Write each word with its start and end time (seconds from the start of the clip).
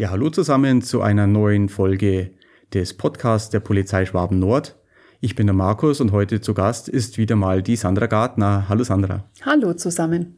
Ja, 0.00 0.10
hallo 0.10 0.30
zusammen 0.30 0.80
zu 0.80 1.02
einer 1.02 1.26
neuen 1.26 1.68
Folge 1.68 2.30
des 2.72 2.96
Podcasts 2.96 3.50
der 3.50 3.58
Polizei 3.58 4.06
Schwaben 4.06 4.38
Nord. 4.38 4.78
Ich 5.20 5.34
bin 5.34 5.48
der 5.48 5.56
Markus 5.56 6.00
und 6.00 6.12
heute 6.12 6.40
zu 6.40 6.54
Gast 6.54 6.88
ist 6.88 7.18
wieder 7.18 7.34
mal 7.34 7.64
die 7.64 7.74
Sandra 7.74 8.06
Gartner. 8.06 8.68
Hallo 8.68 8.84
Sandra. 8.84 9.24
Hallo 9.42 9.74
zusammen. 9.74 10.36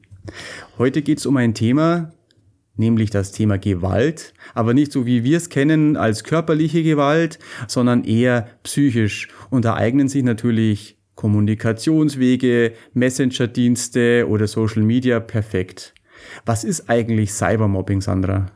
Heute 0.79 1.03
geht 1.03 1.19
es 1.19 1.27
um 1.27 1.37
ein 1.37 1.53
Thema, 1.53 2.11
nämlich 2.77 3.11
das 3.11 3.33
Thema 3.33 3.59
Gewalt, 3.59 4.33
aber 4.55 4.73
nicht 4.73 4.93
so 4.93 5.05
wie 5.05 5.25
wir 5.25 5.37
es 5.37 5.51
kennen 5.51 5.99
als 5.99 6.25
körperliche 6.25 6.83
Gewalt, 6.83 7.39
sondern 7.69 8.05
eher 8.05 8.49
psychisch. 8.63 9.29
Und 9.51 9.67
da 9.67 9.75
eignen 9.75 10.09
sich 10.09 10.25
natürlich 10.25 10.97
Kommunikationswege, 11.17 12.73
Messenger-Dienste 12.95 14.27
oder 14.27 14.47
Social 14.47 14.85
Media 14.85 15.21
perfekt. 15.21 15.93
Was 16.47 16.65
ist 16.65 16.89
eigentlich 16.89 17.35
Cybermobbing, 17.35 18.01
Sandra? 18.01 18.47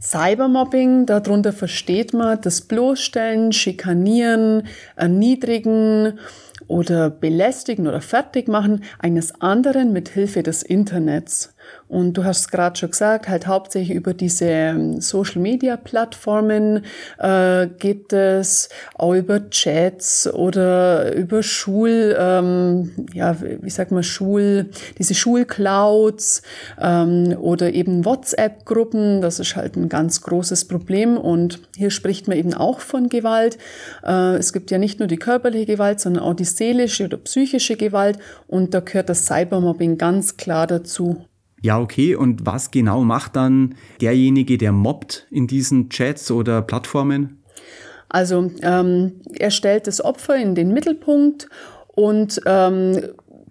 Cybermobbing, 0.00 1.06
darunter 1.06 1.52
versteht 1.52 2.12
man 2.12 2.40
das 2.40 2.60
Bloßstellen, 2.60 3.52
Schikanieren, 3.52 4.68
Erniedrigen 4.94 6.20
oder 6.68 7.10
Belästigen 7.10 7.88
oder 7.88 8.00
Fertigmachen 8.00 8.84
eines 9.00 9.40
anderen 9.40 9.92
mit 9.92 10.10
Hilfe 10.10 10.44
des 10.44 10.62
Internets. 10.62 11.54
Und 11.88 12.14
du 12.14 12.24
hast 12.24 12.52
gerade 12.52 12.78
schon 12.78 12.90
gesagt, 12.90 13.28
halt 13.28 13.46
hauptsächlich 13.46 13.96
über 13.96 14.12
diese 14.12 14.44
ähm, 14.44 15.00
Social-Media-Plattformen 15.00 16.84
äh, 17.18 17.66
geht 17.78 18.12
es, 18.12 18.68
auch 18.94 19.14
über 19.14 19.48
Chats 19.48 20.32
oder 20.32 21.14
über 21.14 21.42
Schul, 21.42 22.14
ähm, 22.18 22.90
ja, 23.14 23.36
wie 23.40 23.70
sagt 23.70 23.90
man, 23.90 24.02
Schul, 24.02 24.68
diese 24.98 25.14
Schulclouds 25.14 26.42
ähm, 26.78 27.34
oder 27.40 27.72
eben 27.72 28.04
WhatsApp-Gruppen. 28.04 29.22
Das 29.22 29.40
ist 29.40 29.56
halt 29.56 29.76
ein 29.76 29.88
ganz 29.88 30.20
großes 30.20 30.66
Problem. 30.66 31.16
Und 31.16 31.60
hier 31.74 31.90
spricht 31.90 32.28
man 32.28 32.36
eben 32.36 32.52
auch 32.52 32.80
von 32.80 33.08
Gewalt. 33.08 33.56
Äh, 34.04 34.36
es 34.36 34.52
gibt 34.52 34.70
ja 34.70 34.76
nicht 34.76 34.98
nur 34.98 35.08
die 35.08 35.16
körperliche 35.16 35.66
Gewalt, 35.66 36.00
sondern 36.00 36.22
auch 36.22 36.34
die 36.34 36.44
seelische 36.44 37.06
oder 37.06 37.16
psychische 37.16 37.76
Gewalt. 37.76 38.18
Und 38.46 38.74
da 38.74 38.80
gehört 38.80 39.08
das 39.08 39.24
Cybermobbing 39.24 39.96
ganz 39.96 40.36
klar 40.36 40.66
dazu. 40.66 41.27
Ja, 41.60 41.80
okay. 41.80 42.14
Und 42.14 42.46
was 42.46 42.70
genau 42.70 43.02
macht 43.02 43.36
dann 43.36 43.74
derjenige, 44.00 44.58
der 44.58 44.72
mobbt 44.72 45.26
in 45.30 45.46
diesen 45.46 45.90
Chats 45.90 46.30
oder 46.30 46.62
Plattformen? 46.62 47.42
Also 48.08 48.50
ähm, 48.62 49.20
er 49.34 49.50
stellt 49.50 49.86
das 49.86 50.02
Opfer 50.02 50.36
in 50.36 50.54
den 50.54 50.72
Mittelpunkt 50.72 51.48
und 51.88 52.40
ähm, 52.46 53.00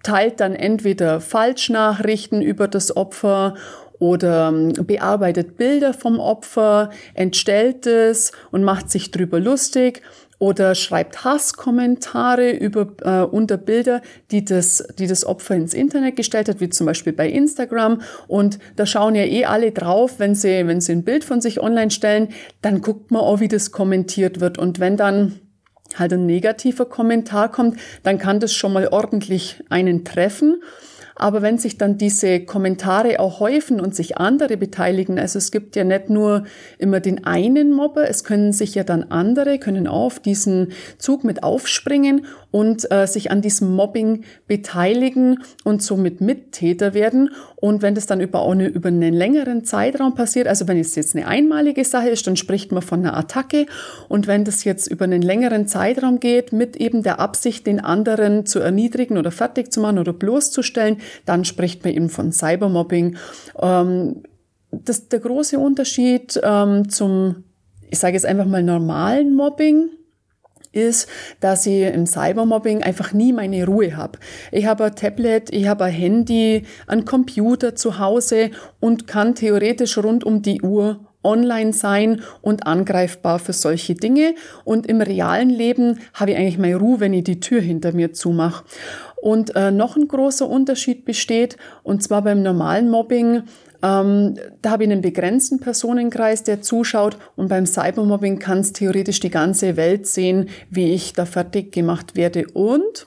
teilt 0.02 0.40
dann 0.40 0.54
entweder 0.54 1.20
Falschnachrichten 1.20 2.42
über 2.42 2.66
das 2.66 2.96
Opfer 2.96 3.54
oder 3.98 4.48
ähm, 4.48 4.72
bearbeitet 4.86 5.56
Bilder 5.56 5.92
vom 5.92 6.18
Opfer, 6.18 6.90
entstellt 7.14 7.86
es 7.86 8.32
und 8.50 8.64
macht 8.64 8.90
sich 8.90 9.10
drüber 9.10 9.40
lustig 9.40 10.02
oder 10.38 10.74
schreibt 10.74 11.24
Hasskommentare 11.24 12.50
über, 12.50 12.88
äh, 13.02 13.24
unter 13.24 13.56
Bilder, 13.56 14.02
die 14.30 14.44
das, 14.44 14.86
die 14.98 15.06
das 15.06 15.24
Opfer 15.24 15.56
ins 15.56 15.74
Internet 15.74 16.16
gestellt 16.16 16.48
hat, 16.48 16.60
wie 16.60 16.68
zum 16.68 16.86
Beispiel 16.86 17.12
bei 17.12 17.28
Instagram. 17.28 18.00
Und 18.28 18.58
da 18.76 18.86
schauen 18.86 19.14
ja 19.14 19.24
eh 19.24 19.44
alle 19.44 19.72
drauf, 19.72 20.18
wenn 20.18 20.34
sie, 20.34 20.66
wenn 20.66 20.80
sie 20.80 20.92
ein 20.92 21.04
Bild 21.04 21.24
von 21.24 21.40
sich 21.40 21.60
online 21.60 21.90
stellen, 21.90 22.28
dann 22.62 22.80
guckt 22.80 23.10
man 23.10 23.22
auch, 23.22 23.40
wie 23.40 23.48
das 23.48 23.72
kommentiert 23.72 24.40
wird. 24.40 24.58
Und 24.58 24.78
wenn 24.78 24.96
dann 24.96 25.40
halt 25.96 26.12
ein 26.12 26.26
negativer 26.26 26.84
Kommentar 26.84 27.50
kommt, 27.50 27.78
dann 28.02 28.18
kann 28.18 28.40
das 28.40 28.52
schon 28.52 28.72
mal 28.72 28.88
ordentlich 28.88 29.62
einen 29.68 30.04
treffen. 30.04 30.62
Aber 31.20 31.42
wenn 31.42 31.58
sich 31.58 31.76
dann 31.76 31.98
diese 31.98 32.40
Kommentare 32.40 33.18
auch 33.18 33.40
häufen 33.40 33.80
und 33.80 33.92
sich 33.94 34.18
andere 34.18 34.56
beteiligen, 34.56 35.18
also 35.18 35.38
es 35.38 35.50
gibt 35.50 35.74
ja 35.74 35.82
nicht 35.82 36.10
nur 36.10 36.44
immer 36.78 37.00
den 37.00 37.24
einen 37.26 37.72
Mobber, 37.72 38.08
es 38.08 38.22
können 38.22 38.52
sich 38.52 38.76
ja 38.76 38.84
dann 38.84 39.02
andere, 39.02 39.58
können 39.58 39.88
auf 39.88 40.20
diesen 40.20 40.70
Zug 40.96 41.24
mit 41.24 41.42
aufspringen 41.42 42.24
und 42.50 42.90
äh, 42.90 43.06
sich 43.06 43.30
an 43.30 43.42
diesem 43.42 43.74
Mobbing 43.74 44.24
beteiligen 44.46 45.42
und 45.64 45.82
somit 45.82 46.20
Mittäter 46.20 46.94
werden. 46.94 47.30
Und 47.56 47.82
wenn 47.82 47.94
das 47.94 48.06
dann 48.06 48.20
über, 48.20 48.46
eine, 48.46 48.68
über 48.68 48.88
einen 48.88 49.12
längeren 49.12 49.64
Zeitraum 49.64 50.14
passiert, 50.14 50.46
also 50.46 50.66
wenn 50.66 50.78
es 50.78 50.94
jetzt 50.94 51.14
eine 51.14 51.26
einmalige 51.26 51.84
Sache 51.84 52.08
ist, 52.08 52.26
dann 52.26 52.36
spricht 52.36 52.72
man 52.72 52.82
von 52.82 53.00
einer 53.00 53.16
Attacke. 53.16 53.66
Und 54.08 54.26
wenn 54.26 54.44
das 54.44 54.64
jetzt 54.64 54.86
über 54.86 55.04
einen 55.04 55.22
längeren 55.22 55.66
Zeitraum 55.66 56.20
geht, 56.20 56.52
mit 56.52 56.76
eben 56.76 57.02
der 57.02 57.20
Absicht, 57.20 57.66
den 57.66 57.80
anderen 57.80 58.46
zu 58.46 58.60
erniedrigen 58.60 59.18
oder 59.18 59.30
fertig 59.30 59.72
zu 59.72 59.80
machen 59.80 59.98
oder 59.98 60.12
bloßzustellen, 60.12 60.98
dann 61.26 61.44
spricht 61.44 61.84
man 61.84 61.92
eben 61.92 62.08
von 62.08 62.32
Cybermobbing. 62.32 63.16
Ähm, 63.60 64.22
das, 64.70 65.08
der 65.08 65.20
große 65.20 65.58
Unterschied 65.58 66.40
ähm, 66.42 66.88
zum, 66.88 67.44
ich 67.90 67.98
sage 67.98 68.14
jetzt 68.14 68.26
einfach 68.26 68.46
mal 68.46 68.62
normalen 68.62 69.34
Mobbing, 69.34 69.90
ist, 70.78 71.08
dass 71.40 71.66
ich 71.66 71.82
im 71.82 72.06
Cybermobbing 72.06 72.82
einfach 72.82 73.12
nie 73.12 73.32
meine 73.32 73.66
Ruhe 73.66 73.96
habe. 73.96 74.18
Ich 74.52 74.66
habe 74.66 74.84
ein 74.84 74.94
Tablet, 74.94 75.50
ich 75.50 75.66
habe 75.66 75.84
ein 75.84 75.92
Handy, 75.92 76.64
einen 76.86 77.04
Computer 77.04 77.74
zu 77.74 77.98
Hause 77.98 78.50
und 78.80 79.06
kann 79.06 79.34
theoretisch 79.34 79.98
rund 79.98 80.24
um 80.24 80.42
die 80.42 80.62
Uhr 80.62 81.00
online 81.22 81.72
sein 81.72 82.22
und 82.42 82.66
angreifbar 82.66 83.38
für 83.38 83.52
solche 83.52 83.94
Dinge. 83.94 84.34
Und 84.64 84.86
im 84.86 85.00
realen 85.00 85.50
Leben 85.50 85.98
habe 86.14 86.32
ich 86.32 86.36
eigentlich 86.36 86.58
meine 86.58 86.76
Ruhe, 86.76 87.00
wenn 87.00 87.12
ich 87.12 87.24
die 87.24 87.40
Tür 87.40 87.60
hinter 87.60 87.92
mir 87.92 88.12
zumache. 88.12 88.64
Und 89.20 89.56
äh, 89.56 89.72
noch 89.72 89.96
ein 89.96 90.06
großer 90.06 90.48
Unterschied 90.48 91.04
besteht, 91.04 91.56
und 91.82 92.02
zwar 92.04 92.22
beim 92.22 92.42
normalen 92.42 92.88
Mobbing, 92.88 93.42
ähm, 93.82 94.36
da 94.60 94.70
habe 94.70 94.84
ich 94.84 94.90
einen 94.90 95.02
begrenzten 95.02 95.60
Personenkreis, 95.60 96.42
der 96.42 96.62
zuschaut 96.62 97.16
und 97.36 97.48
beim 97.48 97.66
Cybermobbing 97.66 98.38
kann 98.38 98.58
es 98.58 98.72
theoretisch 98.72 99.20
die 99.20 99.30
ganze 99.30 99.76
Welt 99.76 100.06
sehen, 100.06 100.48
wie 100.70 100.92
ich 100.92 101.12
da 101.12 101.24
fertig 101.26 101.72
gemacht 101.72 102.16
werde. 102.16 102.46
Und 102.54 103.06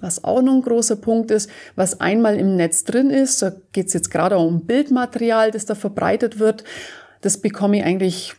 was 0.00 0.24
auch 0.24 0.42
noch 0.42 0.54
ein 0.54 0.62
großer 0.62 0.96
Punkt 0.96 1.30
ist, 1.30 1.48
was 1.74 2.00
einmal 2.00 2.36
im 2.36 2.56
Netz 2.56 2.84
drin 2.84 3.10
ist, 3.10 3.40
da 3.40 3.52
geht 3.72 3.86
es 3.86 3.94
jetzt 3.94 4.10
gerade 4.10 4.36
um 4.36 4.66
Bildmaterial, 4.66 5.50
das 5.50 5.64
da 5.64 5.74
verbreitet 5.74 6.38
wird, 6.38 6.64
das 7.22 7.38
bekomme 7.38 7.78
ich 7.78 7.84
eigentlich 7.84 8.34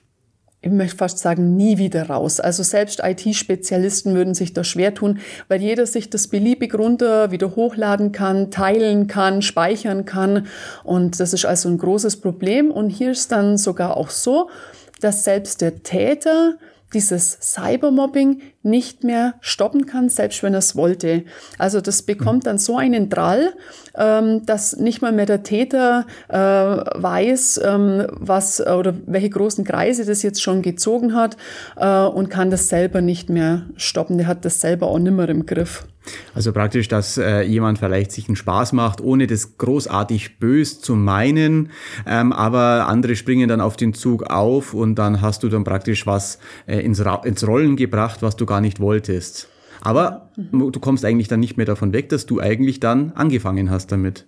ich 0.62 0.72
möchte 0.72 0.98
fast 0.98 1.20
sagen, 1.20 1.56
nie 1.56 1.78
wieder 1.78 2.10
raus. 2.10 2.40
Also 2.40 2.64
selbst 2.64 3.02
IT-Spezialisten 3.04 4.16
würden 4.16 4.34
sich 4.34 4.54
da 4.54 4.64
schwer 4.64 4.94
tun, 4.94 5.20
weil 5.48 5.62
jeder 5.62 5.86
sich 5.86 6.10
das 6.10 6.28
beliebig 6.28 6.74
runter 6.74 7.32
wieder 7.32 7.56
hochladen 7.56 8.12
kann, 8.12 8.50
teilen 8.50 9.08
kann, 9.08 9.42
speichern 9.42 10.06
kann. 10.06 10.48
Und 10.84 11.20
das 11.20 11.34
ist 11.34 11.46
also 11.46 11.70
ein 11.70 11.78
großes 11.78 12.22
Problem. 12.22 12.72
Und 12.72 12.90
hier 12.90 13.12
ist 13.12 13.32
dann 13.32 13.58
sogar 13.58 13.96
auch 13.98 14.10
so, 14.10 14.50
dass 15.00 15.24
selbst 15.24 15.62
der 15.62 15.84
Täter 15.84 16.56
dieses 16.94 17.38
Cybermobbing 17.42 18.42
nicht 18.64 19.04
mehr 19.04 19.36
stoppen 19.42 19.86
kann, 19.86 20.10
selbst 20.10 20.42
wenn 20.42 20.54
er 20.54 20.60
es 20.60 20.76
wollte. 20.76 21.26
Also 21.58 21.82
das 21.82 22.02
bekommt 22.02 22.48
dann 22.48 22.58
so 22.58 22.78
einen 22.78 23.10
Drall, 23.10 23.54
ähm, 23.98 24.46
dass 24.46 24.78
nicht 24.78 25.02
mal 25.02 25.12
mehr 25.12 25.26
der 25.26 25.44
Täter 25.44 26.06
äh, 26.30 26.38
weiß, 26.38 27.62
ähm, 27.64 28.08
was 28.12 28.62
oder 28.62 28.94
welche 29.06 29.30
großen 29.30 29.64
Kreise 29.64 30.06
das 30.06 30.24
jetzt 30.24 30.42
schon 30.42 30.62
gezogen 30.62 31.14
hat 31.14 31.38
äh, 31.76 32.06
und 32.06 32.30
kann 32.30 32.50
das 32.50 32.70
selber 32.70 33.02
nicht 33.02 33.30
mehr 33.30 33.64
stoppen. 33.76 34.18
Der 34.18 34.28
hat 34.28 34.46
das 34.46 34.62
selber 34.62 34.88
auch 34.88 35.00
nimmer 35.00 35.28
im 35.30 35.46
Griff. 35.46 35.86
Also 36.34 36.54
praktisch, 36.54 36.88
dass 36.88 37.18
äh, 37.18 37.42
jemand 37.42 37.80
vielleicht 37.80 38.12
sich 38.12 38.28
einen 38.28 38.36
Spaß 38.36 38.74
macht, 38.74 39.02
ohne 39.02 39.28
das 39.28 39.58
großartig 39.58 40.40
bös 40.40 40.80
zu 40.80 40.96
meinen, 40.96 41.72
ähm, 42.06 42.32
aber 42.32 42.88
andere 42.88 43.16
springen 43.16 43.50
dann 43.50 43.62
auf 43.62 43.76
den 43.76 43.94
Zug 43.94 44.24
auf 44.24 44.74
und 44.74 44.96
dann 44.96 45.22
hast 45.22 45.44
du 45.44 45.50
dann 45.50 45.64
praktisch 45.64 46.08
was 46.08 46.40
äh, 46.66 46.80
ins, 46.80 47.04
ins 47.24 47.48
Rollen 47.48 47.76
gebracht, 47.76 48.22
was 48.22 48.36
du 48.36 48.46
gar 48.46 48.62
nicht 48.62 48.80
wolltest. 48.80 49.50
Aber 49.88 50.28
du 50.36 50.80
kommst 50.82 51.06
eigentlich 51.06 51.30
dann 51.30 51.40
nicht 51.40 51.56
mehr 51.56 51.66
davon 51.66 51.94
weg, 51.94 52.10
dass 52.10 52.26
du 52.26 52.42
eigentlich 52.42 52.82
dann 52.82 53.14
angefangen 53.16 53.72
hast 53.72 53.90
damit. 53.90 54.26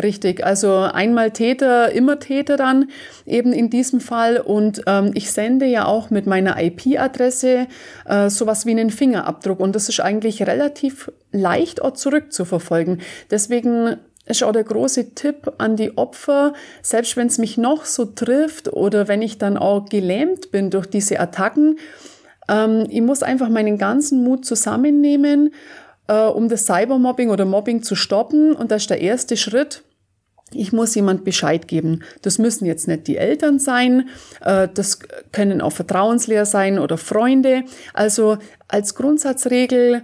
Richtig, 0.00 0.46
also 0.46 0.72
einmal 0.72 1.32
Täter, 1.32 1.90
immer 1.90 2.20
Täter 2.20 2.56
dann, 2.56 2.90
eben 3.26 3.52
in 3.52 3.70
diesem 3.70 3.98
Fall. 3.98 4.36
Und 4.38 4.82
ähm, 4.86 5.10
ich 5.14 5.32
sende 5.32 5.66
ja 5.66 5.86
auch 5.86 6.10
mit 6.10 6.28
meiner 6.28 6.62
IP-Adresse 6.62 7.66
äh, 8.04 8.30
sowas 8.30 8.66
wie 8.66 8.70
einen 8.70 8.90
Fingerabdruck. 8.90 9.58
Und 9.58 9.74
das 9.74 9.88
ist 9.88 9.98
eigentlich 9.98 10.44
relativ 10.44 11.10
leicht 11.32 11.82
auch 11.82 11.94
zurückzuverfolgen. 11.94 13.00
Deswegen 13.32 13.96
ist 14.26 14.44
auch 14.44 14.52
der 14.52 14.62
große 14.62 15.16
Tipp 15.16 15.54
an 15.58 15.74
die 15.74 15.98
Opfer, 15.98 16.52
selbst 16.82 17.16
wenn 17.16 17.26
es 17.26 17.38
mich 17.38 17.58
noch 17.58 17.84
so 17.84 18.04
trifft 18.04 18.72
oder 18.72 19.08
wenn 19.08 19.22
ich 19.22 19.38
dann 19.38 19.56
auch 19.56 19.88
gelähmt 19.88 20.52
bin 20.52 20.70
durch 20.70 20.86
diese 20.86 21.18
Attacken, 21.18 21.80
ähm, 22.50 22.86
ich 22.90 23.00
muss 23.00 23.22
einfach 23.22 23.48
meinen 23.48 23.78
ganzen 23.78 24.24
Mut 24.24 24.44
zusammennehmen, 24.44 25.54
äh, 26.08 26.24
um 26.24 26.48
das 26.48 26.66
Cybermobbing 26.66 27.30
oder 27.30 27.44
Mobbing 27.44 27.82
zu 27.82 27.94
stoppen. 27.94 28.54
Und 28.54 28.70
das 28.70 28.82
ist 28.82 28.90
der 28.90 29.00
erste 29.00 29.36
Schritt. 29.36 29.84
Ich 30.52 30.72
muss 30.72 30.96
jemand 30.96 31.24
Bescheid 31.24 31.68
geben. 31.68 32.02
Das 32.22 32.38
müssen 32.38 32.66
jetzt 32.66 32.88
nicht 32.88 33.06
die 33.06 33.16
Eltern 33.16 33.60
sein, 33.60 34.08
äh, 34.44 34.66
das 34.74 34.98
können 35.30 35.60
auch 35.60 35.72
Vertrauenslehrer 35.72 36.44
sein 36.44 36.80
oder 36.80 36.98
Freunde. 36.98 37.62
Also 37.94 38.38
als 38.66 38.96
Grundsatzregel 38.96 40.02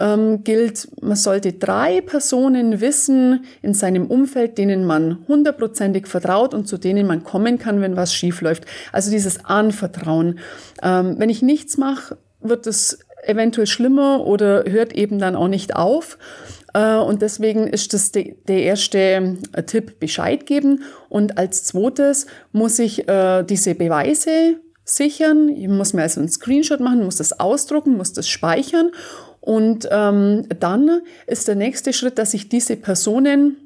ähm, 0.00 0.42
gilt, 0.42 0.88
man 1.02 1.16
sollte 1.16 1.52
drei 1.52 2.00
Personen 2.00 2.80
wissen 2.80 3.44
in 3.62 3.74
seinem 3.74 4.06
Umfeld, 4.06 4.58
denen 4.58 4.84
man 4.84 5.18
hundertprozentig 5.28 6.06
vertraut 6.06 6.54
und 6.54 6.66
zu 6.66 6.78
denen 6.78 7.06
man 7.06 7.22
kommen 7.22 7.58
kann, 7.58 7.80
wenn 7.80 7.96
was 7.96 8.14
schief 8.14 8.40
läuft. 8.40 8.64
Also 8.92 9.10
dieses 9.10 9.44
Anvertrauen. 9.44 10.38
Ähm, 10.82 11.16
wenn 11.18 11.28
ich 11.28 11.42
nichts 11.42 11.76
mache, 11.76 12.16
wird 12.40 12.66
es 12.66 13.00
eventuell 13.24 13.66
schlimmer 13.66 14.26
oder 14.26 14.64
hört 14.66 14.94
eben 14.94 15.18
dann 15.18 15.36
auch 15.36 15.48
nicht 15.48 15.76
auf. 15.76 16.18
Äh, 16.72 16.96
und 16.96 17.22
deswegen 17.22 17.66
ist 17.66 17.92
das 17.92 18.12
der 18.12 18.34
erste 18.48 19.36
äh, 19.52 19.62
Tipp, 19.64 20.00
Bescheid 20.00 20.46
geben. 20.46 20.84
Und 21.08 21.38
als 21.38 21.64
zweites 21.64 22.26
muss 22.52 22.78
ich 22.78 23.08
äh, 23.08 23.42
diese 23.42 23.74
Beweise 23.74 24.56
sichern. 24.84 25.48
Ich 25.48 25.68
muss 25.68 25.92
mir 25.92 26.02
also 26.02 26.20
einen 26.20 26.28
Screenshot 26.28 26.80
machen, 26.80 27.04
muss 27.04 27.16
das 27.16 27.38
ausdrucken, 27.38 27.96
muss 27.96 28.12
das 28.12 28.28
speichern. 28.28 28.90
Und 29.40 29.88
ähm, 29.90 30.46
dann 30.58 31.00
ist 31.26 31.48
der 31.48 31.54
nächste 31.54 31.92
Schritt, 31.92 32.18
dass 32.18 32.34
ich 32.34 32.48
diese 32.48 32.76
Personen, 32.76 33.56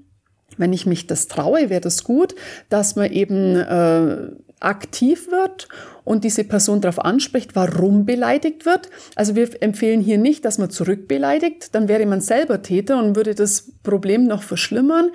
wenn 0.56 0.72
ich 0.72 0.86
mich 0.86 1.06
das 1.06 1.26
traue, 1.26 1.68
wäre 1.68 1.80
das 1.80 2.04
gut, 2.04 2.34
dass 2.68 2.94
man 2.94 3.10
eben 3.10 3.56
äh, 3.56 4.30
aktiv 4.60 5.30
wird 5.30 5.68
und 6.04 6.24
diese 6.24 6.44
Person 6.44 6.80
darauf 6.80 7.04
anspricht, 7.04 7.56
warum 7.56 8.06
beleidigt 8.06 8.66
wird. 8.66 8.90
Also 9.16 9.34
wir 9.34 9.62
empfehlen 9.62 10.00
hier 10.00 10.18
nicht, 10.18 10.44
dass 10.44 10.58
man 10.58 10.70
zurückbeleidigt, 10.70 11.74
dann 11.74 11.88
wäre 11.88 12.06
man 12.06 12.20
selber 12.20 12.62
Täter 12.62 12.98
und 12.98 13.16
würde 13.16 13.34
das 13.34 13.72
Problem 13.82 14.24
noch 14.24 14.42
verschlimmern. 14.42 15.10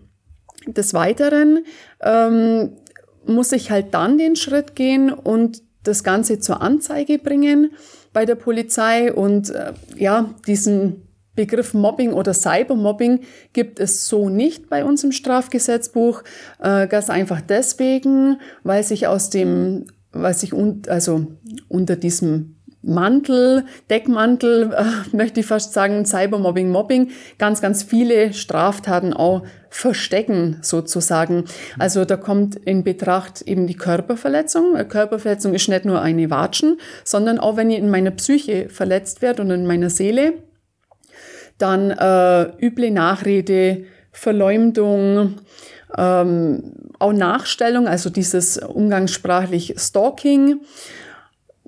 des 0.67 0.93
Weiteren 0.93 1.65
ähm, 2.01 2.77
muss 3.25 3.51
ich 3.51 3.71
halt 3.71 3.93
dann 3.93 4.17
den 4.17 4.37
Schritt 4.37 4.77
gehen 4.77 5.11
und 5.11 5.63
das 5.83 6.05
Ganze 6.05 6.39
zur 6.39 6.61
Anzeige 6.61 7.19
bringen 7.19 7.71
bei 8.15 8.25
der 8.25 8.35
Polizei 8.35 9.11
und 9.11 9.49
äh, 9.49 9.73
ja, 9.97 10.33
diesen 10.47 11.01
Begriff 11.35 11.73
Mobbing 11.73 12.13
oder 12.13 12.33
Cybermobbing 12.33 13.19
gibt 13.51 13.81
es 13.81 14.07
so 14.07 14.29
nicht 14.29 14.69
bei 14.69 14.85
uns 14.85 15.03
im 15.03 15.11
Strafgesetzbuch. 15.11 16.23
Äh, 16.59 16.87
ganz 16.87 17.09
einfach 17.09 17.41
deswegen, 17.41 18.39
weil 18.63 18.83
sich 18.83 19.05
aus 19.07 19.29
dem, 19.29 19.87
weil 20.13 20.33
sich 20.33 20.53
un, 20.53 20.83
also 20.87 21.27
unter 21.67 21.97
diesem 21.97 22.54
Mantel, 22.85 23.65
Deckmantel, 23.89 24.73
äh, 24.73 24.83
möchte 25.15 25.39
ich 25.39 25.45
fast 25.45 25.73
sagen, 25.73 26.05
Cybermobbing, 26.05 26.69
Mobbing, 26.69 27.11
ganz, 27.37 27.61
ganz 27.61 27.83
viele 27.83 28.33
Straftaten 28.33 29.13
auch 29.13 29.43
verstecken 29.69 30.59
sozusagen. 30.61 31.45
Also 31.77 32.05
da 32.05 32.15
kommt 32.15 32.55
in 32.55 32.83
Betracht 32.83 33.41
eben 33.41 33.67
die 33.67 33.75
Körperverletzung. 33.75 34.75
Eine 34.75 34.87
Körperverletzung 34.87 35.53
ist 35.53 35.67
nicht 35.67 35.85
nur 35.85 36.01
eine 36.01 36.29
Watschen, 36.29 36.77
sondern 37.03 37.39
auch 37.39 37.57
wenn 37.57 37.69
ich 37.69 37.79
in 37.79 37.89
meiner 37.89 38.11
Psyche 38.11 38.69
verletzt 38.69 39.21
werde 39.21 39.41
und 39.41 39.51
in 39.51 39.65
meiner 39.65 39.89
Seele, 39.89 40.33
dann 41.57 41.91
äh, 41.91 42.65
üble 42.65 42.91
Nachrede, 42.91 43.85
Verleumdung, 44.11 45.35
ähm, 45.97 46.73
auch 46.99 47.13
Nachstellung, 47.13 47.87
also 47.87 48.09
dieses 48.09 48.57
umgangssprachlich 48.57 49.75
Stalking, 49.77 50.61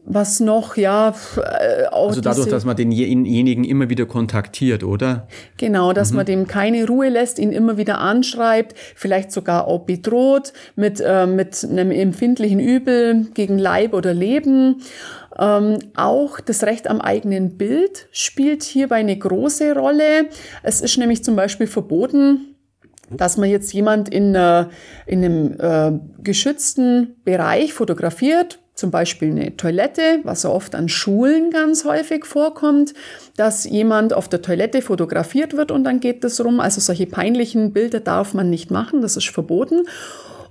was 0.10 0.40
noch, 0.40 0.78
ja, 0.78 1.14
äh, 1.36 1.86
auch 1.88 2.10
Also 2.10 2.22
dadurch, 2.22 2.48
dass 2.48 2.64
man 2.64 2.78
denjenigen 2.78 3.66
immer 3.66 3.90
wieder 3.90 4.06
kontaktiert, 4.06 4.84
oder? 4.84 5.28
Genau, 5.58 5.92
dass 5.92 6.12
mhm. 6.12 6.18
man 6.18 6.26
dem 6.26 6.48
keine 6.48 6.88
Ruhe 6.88 7.10
lässt, 7.10 7.40
ihn 7.40 7.52
immer 7.52 7.78
wieder 7.78 8.00
anschreibt, 8.00 8.74
vielleicht 8.96 9.32
sogar 9.34 9.68
auch 9.68 9.80
bedroht 9.80 10.54
mit, 10.76 11.02
äh, 11.06 11.28
mit 11.28 11.68
einem 11.70 11.92
empfindlichen 11.92 12.62
Übel 12.62 13.28
gegen 13.34 13.58
Leib 13.58 13.94
oder 13.94 14.14
Leben. 14.14 14.82
Ähm, 15.38 15.80
auch 15.96 16.40
das 16.40 16.64
Recht 16.64 16.90
am 16.90 17.02
eigenen 17.02 17.58
Bild 17.58 18.08
spielt 18.12 18.64
hierbei 18.64 18.96
eine 18.96 19.18
große 19.18 19.76
Rolle. 19.76 20.28
Es 20.64 20.80
ist 20.80 20.98
nämlich 20.98 21.24
zum 21.24 21.36
Beispiel 21.36 21.68
verboten, 21.68 22.56
dass 23.10 23.38
man 23.38 23.50
jetzt 23.50 23.74
jemand 23.74 24.08
in, 24.10 24.36
äh, 24.36 24.68
in 25.06 25.24
einem 25.24 25.60
äh, 25.60 26.00
geschützten 26.24 27.18
Bereich 27.26 27.74
fotografiert, 27.74 28.60
zum 28.78 28.92
Beispiel 28.92 29.32
eine 29.32 29.58
Toilette, 29.58 30.20
was 30.24 30.44
so 30.44 30.52
oft 30.52 30.76
an 30.76 30.88
Schulen 30.88 31.50
ganz 31.50 31.84
häufig 31.84 32.26
vorkommt, 32.26 32.94
dass 33.36 33.66
jemand 33.66 34.14
auf 34.14 34.30
der 34.30 34.44
Toilette 34.44 34.84
fotografiert 34.84 35.58
wird 35.58 35.72
und 35.72 35.84
dann 35.84 36.00
geht 36.00 36.24
das 36.24 36.40
rum. 36.44 36.60
Also 36.60 36.80
solche 36.80 37.08
peinlichen 37.08 37.74
Bilder 37.74 38.00
darf 38.00 38.36
man 38.36 38.50
nicht 38.50 38.70
machen, 38.70 39.02
das 39.02 39.18
ist 39.18 39.30
verboten. 39.30 39.88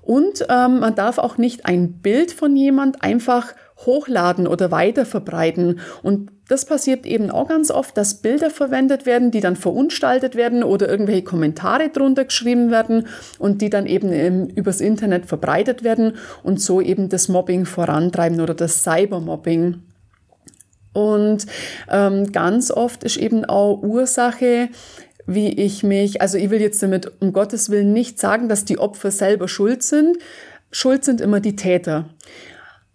Und 0.03 0.45
ähm, 0.49 0.81
man 0.81 0.95
darf 0.95 1.19
auch 1.19 1.39
nicht 1.39 1.67
ein 1.67 1.95
Bild 1.95 2.33
von 2.33 2.57
jemand 2.57 3.03
einfach 3.03 3.55
hochladen 3.85 4.47
oder 4.47 4.71
weiter 4.71 5.05
verbreiten. 5.05 5.81
Und 6.03 6.31
das 6.49 6.65
passiert 6.65 7.05
eben 7.05 7.31
auch 7.31 7.49
ganz 7.49 7.71
oft, 7.71 7.97
dass 7.97 8.23
Bilder 8.23 8.51
verwendet 8.51 9.05
werden, 9.05 9.31
die 9.31 9.41
dann 9.41 9.57
verunstaltet 9.57 10.35
werden 10.35 10.63
oder 10.63 10.89
irgendwelche 10.89 11.25
Kommentare 11.25 11.91
drunter 11.91 12.25
geschrieben 12.25 12.71
werden 12.71 13.07
und 13.39 13.61
die 13.61 13.71
dann 13.71 13.87
eben 13.87 14.13
im, 14.13 14.47
übers 14.47 14.81
Internet 14.81 15.27
verbreitet 15.27 15.85
werden 15.85 16.15
und 16.43 16.61
so 16.61 16.81
eben 16.81 17.09
das 17.09 17.29
Mobbing 17.29 17.67
vorantreiben 17.67 18.41
oder 18.41 18.55
das 18.55 18.83
Cybermobbing. 18.83 19.83
Und 20.93 21.47
ähm, 21.91 22.33
ganz 22.33 22.71
oft 22.71 23.05
ist 23.05 23.19
eben 23.19 23.45
auch 23.45 23.83
Ursache, 23.83 24.71
wie 25.27 25.49
ich 25.49 25.83
mich, 25.83 26.23
also 26.23 26.39
ich 26.39 26.49
will 26.51 26.61
jetzt 26.61 26.83
damit 26.83 27.13
um 27.21 27.33
Gottes 27.33 27.69
Willen 27.69 27.93
nicht 27.93 28.19
sagen, 28.19 28.49
dass 28.49 28.65
die 28.65 28.79
Opfer 28.79 29.11
selber 29.11 29.49
schuld 29.49 29.83
sind. 29.83 30.17
Schuld 30.71 31.05
sind 31.05 31.21
immer 31.21 31.41
die 31.41 31.57
Täter. 31.57 32.09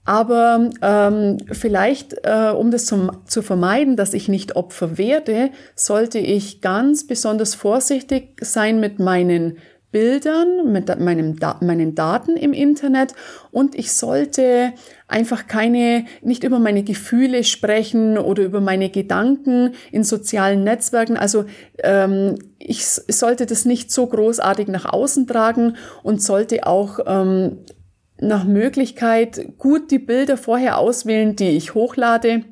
Aber 0.04 0.70
ähm, 0.82 1.38
vielleicht, 1.52 2.16
äh, 2.24 2.52
um 2.56 2.72
das 2.72 2.86
zum, 2.86 3.12
zu 3.26 3.42
vermeiden, 3.42 3.96
dass 3.96 4.14
ich 4.14 4.28
nicht 4.28 4.56
Opfer 4.56 4.98
werde, 4.98 5.52
sollte 5.76 6.18
ich 6.18 6.62
ganz 6.62 7.06
besonders 7.06 7.54
vorsichtig 7.54 8.38
sein 8.42 8.80
mit 8.80 9.00
meinen 9.00 9.58
Bildern, 9.92 10.72
mit 10.72 10.88
meinem, 11.00 11.36
meinen 11.60 11.96
Daten 11.96 12.38
im 12.38 12.54
Internet 12.54 13.14
und 13.52 13.76
ich 13.76 13.92
sollte 13.92 14.72
einfach 15.10 15.48
keine, 15.48 16.06
nicht 16.22 16.46
über 16.46 16.60
meine 16.60 16.84
Gefühle 16.84 17.44
sprechen 17.44 18.18
oder 18.18 18.44
über 18.44 18.62
meine 18.62 18.90
Gedanken 18.90 19.74
in 19.92 20.06
sozialen 20.06 20.64
Netzwerken. 20.64 21.18
Also 21.18 21.44
ähm, 21.84 22.36
ich 22.58 22.86
sollte 22.86 23.46
das 23.46 23.66
nicht 23.66 23.92
so 23.92 24.08
großartig 24.08 24.70
nach 24.70 24.86
außen 24.86 25.28
tragen 25.28 25.76
und 26.04 26.22
sollte 26.22 26.66
auch 26.66 27.00
ähm, 27.06 27.58
nach 28.22 28.46
Möglichkeit 28.46 29.58
gut 29.58 29.92
die 29.92 30.00
Bilder 30.00 30.38
vorher 30.38 30.78
auswählen, 30.78 31.36
die 31.36 31.50
ich 31.50 31.74
hochlade. 31.74 32.44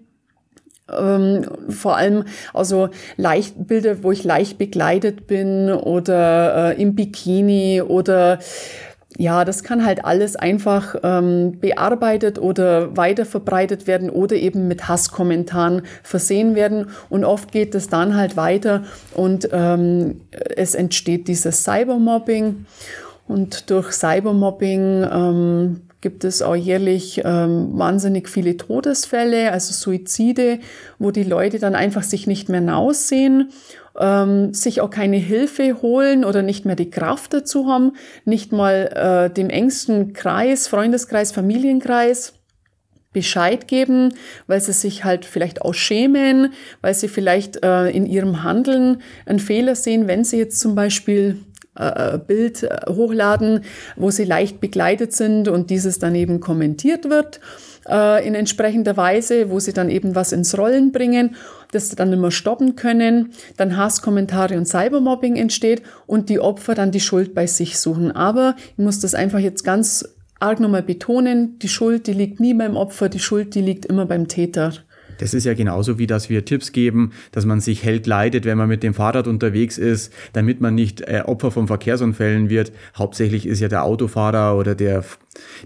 Ähm, 0.91 1.45
vor 1.69 1.97
allem 1.97 2.25
also 2.53 2.89
leicht 3.15 3.67
Bilder, 3.67 4.03
wo 4.03 4.11
ich 4.11 4.23
leicht 4.23 4.57
bekleidet 4.57 5.27
bin 5.27 5.71
oder 5.71 6.71
äh, 6.71 6.81
im 6.81 6.95
Bikini 6.95 7.81
oder 7.81 8.39
ja, 9.19 9.43
das 9.43 9.63
kann 9.63 9.85
halt 9.85 10.05
alles 10.05 10.37
einfach 10.37 10.95
ähm, 11.03 11.59
bearbeitet 11.59 12.39
oder 12.39 12.95
weiterverbreitet 12.95 13.85
werden 13.85 14.09
oder 14.09 14.37
eben 14.37 14.69
mit 14.69 14.87
Hasskommentaren 14.87 15.81
versehen 16.03 16.55
werden. 16.55 16.87
Und 17.09 17.25
oft 17.25 17.51
geht 17.51 17.75
es 17.75 17.89
dann 17.89 18.15
halt 18.15 18.37
weiter 18.37 18.83
und 19.13 19.49
ähm, 19.51 20.21
es 20.31 20.73
entsteht 20.73 21.27
dieses 21.27 21.65
Cybermobbing. 21.65 22.65
Und 23.29 23.69
durch 23.69 23.91
Cybermobbing 23.91 25.03
ähm, 25.03 25.81
gibt 26.01 26.23
es 26.23 26.41
auch 26.41 26.55
jährlich 26.55 27.21
ähm, 27.23 27.69
wahnsinnig 27.73 28.27
viele 28.27 28.57
Todesfälle, 28.57 29.51
also 29.51 29.71
Suizide, 29.71 30.57
wo 30.97 31.11
die 31.11 31.23
Leute 31.23 31.59
dann 31.59 31.75
einfach 31.75 32.01
sich 32.01 32.25
nicht 32.25 32.49
mehr 32.49 32.75
aussehen, 32.75 33.51
ähm, 33.99 34.55
sich 34.55 34.81
auch 34.81 34.89
keine 34.89 35.17
Hilfe 35.17 35.79
holen 35.83 36.25
oder 36.25 36.41
nicht 36.41 36.65
mehr 36.65 36.75
die 36.75 36.89
Kraft 36.89 37.31
dazu 37.31 37.67
haben, 37.67 37.91
nicht 38.25 38.51
mal 38.51 39.29
äh, 39.29 39.31
dem 39.31 39.51
engsten 39.51 40.13
Kreis, 40.13 40.67
Freundeskreis, 40.67 41.31
Familienkreis 41.31 42.33
Bescheid 43.13 43.67
geben, 43.67 44.13
weil 44.47 44.61
sie 44.61 44.73
sich 44.73 45.03
halt 45.03 45.25
vielleicht 45.25 45.61
auch 45.63 45.73
schämen, 45.73 46.53
weil 46.81 46.93
sie 46.95 47.07
vielleicht 47.07 47.63
äh, 47.63 47.89
in 47.89 48.05
ihrem 48.05 48.43
Handeln 48.43 49.01
einen 49.25 49.39
Fehler 49.39 49.75
sehen, 49.75 50.07
wenn 50.07 50.23
sie 50.23 50.37
jetzt 50.37 50.59
zum 50.59 50.75
Beispiel 50.75 51.37
äh, 51.79 52.19
Bild 52.19 52.63
äh, 52.63 52.81
hochladen, 52.87 53.61
wo 53.95 54.11
sie 54.11 54.25
leicht 54.25 54.59
begleitet 54.59 55.13
sind 55.13 55.47
und 55.47 55.69
dieses 55.69 55.99
dann 55.99 56.15
eben 56.15 56.39
kommentiert 56.39 57.09
wird 57.09 57.39
äh, 57.87 58.25
in 58.25 58.35
entsprechender 58.35 58.97
Weise, 58.97 59.49
wo 59.49 59.59
sie 59.59 59.73
dann 59.73 59.89
eben 59.89 60.15
was 60.15 60.31
ins 60.31 60.57
Rollen 60.57 60.91
bringen, 60.91 61.35
das 61.71 61.89
dann 61.89 62.13
immer 62.13 62.31
stoppen 62.31 62.75
können, 62.75 63.31
dann 63.57 63.77
Hasskommentare 63.77 64.57
und 64.57 64.67
Cybermobbing 64.67 65.35
entsteht 65.35 65.83
und 66.07 66.29
die 66.29 66.39
Opfer 66.39 66.75
dann 66.75 66.91
die 66.91 66.99
Schuld 66.99 67.33
bei 67.33 67.47
sich 67.47 67.79
suchen. 67.79 68.11
Aber 68.11 68.55
ich 68.77 68.83
muss 68.83 68.99
das 68.99 69.15
einfach 69.15 69.39
jetzt 69.39 69.63
ganz 69.63 70.07
arg 70.39 70.59
nochmal 70.59 70.83
betonen, 70.83 71.59
die 71.59 71.67
Schuld, 71.67 72.07
die 72.07 72.13
liegt 72.13 72.39
nie 72.39 72.53
beim 72.53 72.77
Opfer, 72.77 73.09
die 73.09 73.19
Schuld, 73.19 73.55
die 73.55 73.61
liegt 73.61 73.85
immer 73.85 74.05
beim 74.05 74.27
Täter. 74.27 74.73
Das 75.19 75.33
ist 75.33 75.45
ja 75.45 75.53
genauso 75.53 75.99
wie, 75.99 76.07
dass 76.07 76.29
wir 76.29 76.45
Tipps 76.45 76.71
geben, 76.71 77.11
dass 77.31 77.45
man 77.45 77.59
sich 77.59 77.83
hält 77.83 78.07
leidet, 78.07 78.45
wenn 78.45 78.57
man 78.57 78.67
mit 78.67 78.83
dem 78.83 78.93
Fahrrad 78.93 79.27
unterwegs 79.27 79.77
ist, 79.77 80.11
damit 80.33 80.61
man 80.61 80.73
nicht 80.73 81.01
äh, 81.01 81.23
Opfer 81.25 81.51
von 81.51 81.67
Verkehrsunfällen 81.67 82.49
wird. 82.49 82.71
Hauptsächlich 82.97 83.45
ist 83.45 83.59
ja 83.59 83.67
der 83.67 83.83
Autofahrer 83.83 84.57
oder 84.57 84.75
der, 84.75 85.03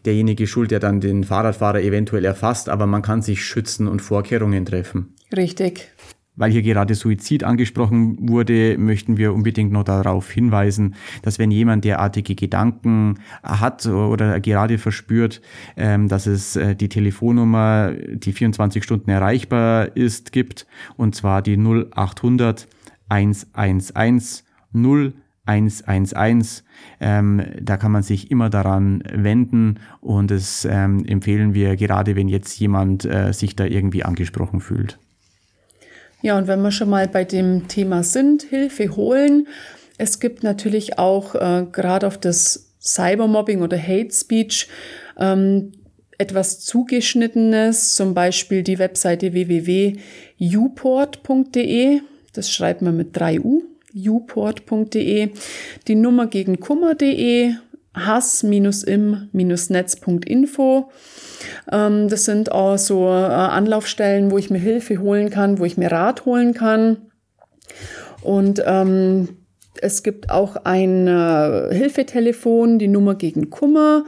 derjenige 0.05 0.48
schuld, 0.48 0.72
der 0.72 0.79
dann 0.79 1.00
den 1.00 1.24
Fahrradfahrer 1.24 1.81
eventuell 1.81 2.25
erfasst, 2.25 2.67
aber 2.67 2.88
man 2.88 3.01
kann 3.01 3.22
sich 3.22 3.45
schützen 3.45 3.88
und 3.88 4.01
Vorkehrungen 4.01 4.65
treffen. 4.65 5.13
Richtig. 5.36 5.89
Weil 6.35 6.51
hier 6.51 6.63
gerade 6.63 6.95
Suizid 6.95 7.43
angesprochen 7.43 8.17
wurde, 8.27 8.77
möchten 8.77 9.17
wir 9.17 9.33
unbedingt 9.33 9.71
noch 9.71 9.83
darauf 9.83 10.31
hinweisen, 10.31 10.95
dass 11.21 11.37
wenn 11.37 11.51
jemand 11.51 11.85
derartige 11.85 12.33
Gedanken 12.33 13.19
hat 13.43 13.85
oder 13.85 14.39
gerade 14.39 14.79
verspürt, 14.79 15.41
ähm, 15.77 16.07
dass 16.07 16.25
es 16.25 16.55
äh, 16.55 16.75
die 16.75 16.89
Telefonnummer, 16.89 17.93
die 17.93 18.33
24 18.33 18.83
Stunden 18.83 19.11
erreichbar 19.11 19.95
ist, 19.95 20.31
gibt, 20.31 20.65
und 20.97 21.13
zwar 21.13 21.41
die 21.43 21.57
0800 21.57 22.67
111 23.09 24.43
0111. 25.45 26.63
Ähm, 26.99 27.41
da 27.61 27.77
kann 27.77 27.91
man 27.91 28.03
sich 28.03 28.31
immer 28.31 28.49
daran 28.49 29.03
wenden 29.11 29.79
und 29.99 30.31
das 30.31 30.65
ähm, 30.69 31.05
empfehlen 31.05 31.53
wir 31.53 31.75
gerade, 31.75 32.15
wenn 32.15 32.29
jetzt 32.29 32.57
jemand 32.59 33.05
äh, 33.05 33.33
sich 33.33 33.55
da 33.55 33.65
irgendwie 33.65 34.03
angesprochen 34.03 34.61
fühlt. 34.61 34.99
Ja, 36.24 36.38
und 36.38 36.48
wenn 36.48 36.62
wir 36.62 36.72
schon 36.72 36.89
mal 36.89 37.08
bei 37.10 37.25
dem 37.25 37.68
Thema 37.68 38.01
sind, 38.01 38.44
Hilfe 38.44 38.96
holen. 38.96 39.50
Es 39.98 40.22
gibt 40.22 40.42
natürlich 40.42 40.98
auch 40.98 41.36
äh, 41.36 41.65
gerade 41.70 42.08
auf 42.08 42.18
das 42.18 42.72
Cybermobbing 42.82 43.62
oder 43.62 43.77
Hate 43.77 44.13
Speech 44.13 44.70
ähm, 45.20 45.74
etwas 46.18 46.62
zugeschnittenes, 46.62 47.96
zum 47.96 48.13
Beispiel 48.13 48.63
die 48.63 48.80
Webseite 48.80 49.34
www.uport.de. 49.34 50.00
Das 52.32 52.50
schreibt 52.50 52.82
man 52.82 52.96
mit 52.96 53.18
3u, 53.18 53.63
uport.de. 53.94 55.30
Die 55.89 55.96
Nummer 55.96 56.27
gegen 56.27 56.58
Kummer.de, 56.58 57.56
hass-im-netz.info. 57.95 60.91
Ähm, 61.71 62.09
das 62.09 62.25
sind 62.25 62.51
auch 62.51 62.77
so 62.77 63.07
äh, 63.07 63.12
Anlaufstellen, 63.12 64.31
wo 64.31 64.38
ich 64.38 64.50
mir 64.50 64.59
Hilfe 64.59 65.00
holen 65.00 65.29
kann, 65.29 65.59
wo 65.59 65.65
ich 65.65 65.77
mir 65.77 65.89
Rat 65.91 66.25
holen 66.25 66.53
kann. 66.53 66.97
Und 68.21 68.62
ähm, 68.65 69.29
es 69.81 70.03
gibt 70.03 70.29
auch 70.29 70.55
ein 70.63 71.07
äh, 71.07 71.73
Hilfetelefon, 71.73 72.79
die 72.79 72.88
Nummer 72.88 73.15
gegen 73.15 73.50
Kummer, 73.50 74.05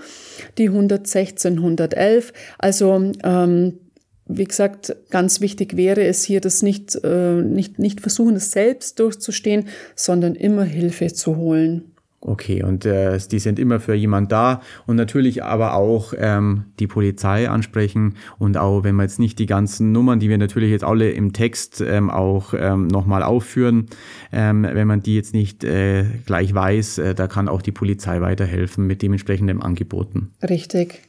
die 0.58 0.70
116 0.70 1.58
111. 1.58 2.32
Also 2.58 3.12
ähm, 3.24 3.80
wie 4.28 4.46
gesagt, 4.46 4.96
ganz 5.12 5.42
wichtig 5.42 5.78
wäre 5.78 6.04
es 6.04 6.24
hier, 6.24 6.42
das 6.42 6.64
nicht, 6.64 6.98
äh, 7.04 7.42
nicht, 7.42 7.78
nicht 7.78 8.02
versuchen, 8.02 8.34
das 8.34 8.52
selbst 8.52 9.00
durchzustehen, 9.00 9.68
sondern 9.96 10.36
immer 10.36 10.64
Hilfe 10.64 11.14
zu 11.14 11.38
holen. 11.38 11.95
Okay, 12.28 12.64
und 12.64 12.86
äh, 12.86 13.20
die 13.32 13.38
sind 13.38 13.60
immer 13.60 13.80
für 13.80 13.94
jemand 13.94 14.32
da 14.32 14.62
und 14.88 14.96
natürlich 14.96 15.44
aber 15.44 15.76
auch 15.76 16.12
ähm, 16.18 16.66
die 16.80 16.88
Polizei 16.88 17.48
ansprechen 17.48 18.16
und 18.40 18.58
auch 18.58 18.84
wenn 18.84 18.96
wir 18.96 19.04
jetzt 19.04 19.20
nicht 19.20 19.38
die 19.38 19.46
ganzen 19.46 19.92
Nummern, 19.92 20.20
die 20.20 20.28
wir 20.28 20.40
natürlich 20.40 20.72
jetzt 20.72 20.84
alle 20.84 21.12
im 21.12 21.34
Text 21.34 21.82
ähm, 21.82 22.10
auch 22.10 22.56
ähm, 22.58 22.88
nochmal 22.88 23.22
aufführen, 23.22 23.86
ähm, 24.32 24.64
wenn 24.64 24.88
man 24.88 25.04
die 25.04 25.14
jetzt 25.14 25.36
nicht 25.36 25.64
äh, 25.64 26.06
gleich 26.26 26.52
weiß, 26.52 26.98
äh, 26.98 27.14
da 27.14 27.28
kann 27.28 27.48
auch 27.48 27.62
die 27.62 27.72
Polizei 27.72 28.20
weiterhelfen 28.22 28.88
mit 28.88 29.04
dementsprechenden 29.04 29.62
Angeboten. 29.62 30.32
Richtig. 30.42 31.02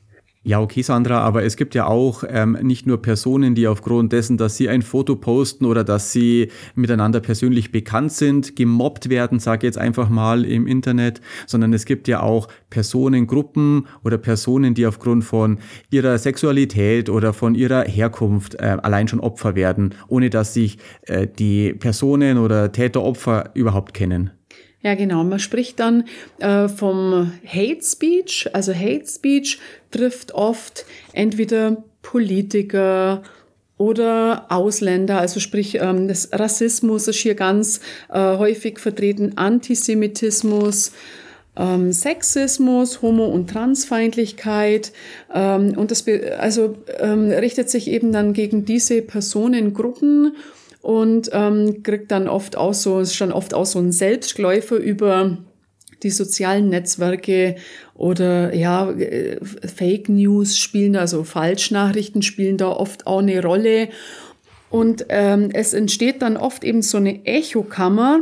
Ja, 0.49 0.61
okay, 0.61 0.83
Sandra, 0.83 1.23
aber 1.23 1.43
es 1.43 1.57
gibt 1.57 1.75
ja 1.75 1.89
auch 1.89 2.23
ähm, 2.29 2.57
nicht 2.63 2.87
nur 2.87 3.03
Personen, 3.03 3.57
die 3.57 3.67
aufgrund 3.67 4.13
dessen, 4.13 4.37
dass 4.37 4.57
sie 4.57 4.69
ein 4.69 4.83
Foto 4.83 5.17
posten 5.17 5.65
oder 5.65 5.83
dass 5.83 6.13
sie 6.13 6.53
miteinander 6.77 7.19
persönlich 7.19 7.73
bekannt 7.73 8.13
sind, 8.13 8.55
gemobbt 8.55 9.09
werden, 9.11 9.41
sage 9.41 9.67
jetzt 9.67 9.77
einfach 9.77 10.09
mal 10.09 10.45
im 10.45 10.69
Internet, 10.69 11.21
sondern 11.49 11.73
es 11.73 11.85
gibt 11.85 12.07
ja 12.07 12.21
auch 12.23 12.47
Personengruppen 12.71 13.89
oder 14.05 14.19
Personen, 14.19 14.75
die 14.75 14.87
aufgrund 14.87 15.25
von 15.25 15.59
ihrer 15.91 16.17
Sexualität 16.17 17.11
oder 17.11 17.33
von 17.33 17.57
ihrer 17.57 17.83
Herkunft 17.83 18.55
äh, 18.55 18.77
allein 18.81 19.09
schon 19.09 19.19
Opfer 19.19 19.57
werden, 19.57 19.97
ohne 20.07 20.31
dass 20.31 20.55
sich 20.55 20.79
äh, 21.03 21.27
die 21.27 21.75
Personen 21.75 22.39
oder 22.39 22.71
Täter-Opfer 22.71 23.51
überhaupt 23.55 23.95
kennen. 23.95 24.36
Ja, 24.87 24.95
genau. 24.95 25.25
Man 25.25 25.41
spricht 25.41 25.81
dann 25.81 26.05
äh, 26.39 26.69
vom 26.69 27.33
Hate 27.45 27.83
Speech. 27.83 28.51
Also 28.53 28.73
Hate 28.73 29.05
Speech 29.05 29.59
trifft 29.91 30.33
oft 30.33 30.87
entweder 31.13 31.83
Politiker 32.03 33.25
oder 33.79 34.47
Ausländer, 34.49 35.19
also 35.19 35.41
sprich 35.41 35.75
ähm, 35.81 36.07
das 36.07 36.29
Rassismus 36.33 37.09
ist 37.09 37.17
hier 37.17 37.35
ganz 37.35 37.81
äh, 38.11 38.39
häufig 38.39 38.79
vertreten, 38.79 39.33
Antisemitismus, 39.35 40.93
ähm, 41.57 41.91
Sexismus, 41.93 43.03
Homo- 43.03 43.27
und 43.27 43.51
Transfeindlichkeit. 43.51 44.93
Ähm, 45.35 45.77
und 45.77 45.91
das 45.91 46.05
also, 46.39 46.77
ähm, 47.01 47.33
richtet 47.33 47.71
sich 47.71 47.91
eben 47.91 48.13
dann 48.13 48.35
gegen 48.35 48.65
diese 48.65 49.03
Personengruppen 49.03 50.37
und 50.87 51.31
ähm, 51.33 51.83
kriegt 51.83 52.13
dann 52.13 52.29
oft 52.29 52.57
auch 52.57 52.73
so, 52.73 53.01
ist 53.01 53.17
schon 53.17 53.33
oft 53.33 53.55
auch 53.55 53.67
so 53.67 53.81
ein 53.81 53.91
Selbstläufer 53.91 54.77
über 54.77 55.39
die 56.05 56.11
sozialen 56.11 56.69
Netzwerke 56.69 57.57
oder 57.95 58.55
ja, 58.55 58.93
äh, 58.93 59.41
Fake 59.43 60.09
News 60.09 60.57
spielen, 60.57 60.95
also 60.95 61.25
Falschnachrichten 61.25 62.23
spielen 62.23 62.57
da 62.57 62.69
oft 62.69 63.09
auch 63.09 63.19
eine 63.19 63.43
Rolle. 63.43 63.89
Und 64.71 65.07
ähm, 65.09 65.49
es 65.53 65.75
entsteht 65.75 66.23
dann 66.23 66.37
oft 66.37 66.63
eben 66.63 66.83
so 66.83 66.99
eine 66.99 67.27
Echokammer, 67.27 68.21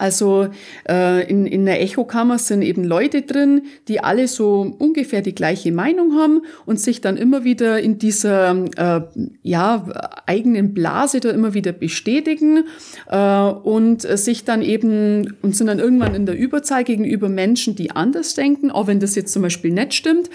also 0.00 0.48
äh, 0.88 1.28
in, 1.28 1.44
in 1.44 1.66
der 1.66 1.82
Echokammer 1.82 2.38
sind 2.38 2.62
eben 2.62 2.84
Leute 2.84 3.20
drin, 3.20 3.66
die 3.86 4.00
alle 4.00 4.28
so 4.28 4.74
ungefähr 4.78 5.20
die 5.20 5.34
gleiche 5.34 5.72
Meinung 5.72 6.14
haben 6.18 6.40
und 6.64 6.80
sich 6.80 7.02
dann 7.02 7.18
immer 7.18 7.44
wieder 7.44 7.78
in 7.80 7.98
dieser 7.98 8.64
äh, 8.78 9.02
ja, 9.42 10.19
eigenen 10.30 10.72
Blase 10.72 11.18
da 11.18 11.30
immer 11.30 11.54
wieder 11.54 11.72
bestätigen 11.72 12.64
äh, 13.08 13.42
und 13.42 14.02
sich 14.02 14.44
dann 14.44 14.62
eben 14.62 15.36
und 15.42 15.56
sind 15.56 15.66
dann 15.66 15.80
irgendwann 15.80 16.14
in 16.14 16.24
der 16.24 16.38
Überzahl 16.38 16.84
gegenüber 16.84 17.28
Menschen, 17.28 17.74
die 17.74 17.90
anders 17.90 18.34
denken, 18.34 18.70
auch 18.70 18.86
wenn 18.86 19.00
das 19.00 19.16
jetzt 19.16 19.32
zum 19.32 19.42
Beispiel 19.42 19.72
nicht 19.72 19.94
stimmt. 19.94 20.30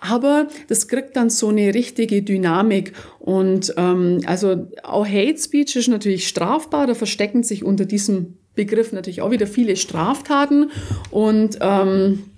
Aber 0.00 0.46
das 0.68 0.86
kriegt 0.86 1.16
dann 1.16 1.30
so 1.30 1.48
eine 1.48 1.74
richtige 1.74 2.22
Dynamik. 2.22 2.92
Und 3.18 3.74
ähm, 3.76 4.20
also 4.24 4.68
auch 4.84 5.06
Hate 5.06 5.36
Speech 5.38 5.76
ist 5.76 5.88
natürlich 5.88 6.28
strafbar, 6.28 6.86
da 6.86 6.94
verstecken 6.94 7.42
sich 7.42 7.64
unter 7.64 7.84
diesem 7.84 8.38
Begriff 8.54 8.92
natürlich 8.92 9.20
auch 9.22 9.30
wieder 9.30 9.46
viele 9.46 9.76
Straftaten 9.76 10.70
und 11.10 11.58
ähm, 11.60 12.29